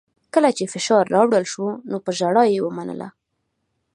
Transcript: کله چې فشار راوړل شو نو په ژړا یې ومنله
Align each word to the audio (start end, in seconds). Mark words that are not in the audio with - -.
کله 0.33 0.49
چې 0.57 0.71
فشار 0.73 1.05
راوړل 1.15 1.45
شو 1.53 1.65
نو 1.89 1.97
په 2.05 2.11
ژړا 2.19 2.43
یې 2.53 2.59
ومنله 2.65 3.07